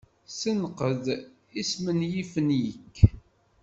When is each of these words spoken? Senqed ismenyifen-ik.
Senqed 0.39 1.05
ismenyifen-ik. 1.61 2.95